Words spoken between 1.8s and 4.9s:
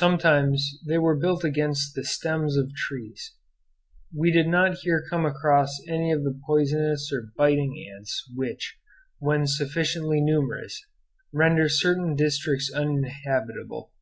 the stems of trees. We did not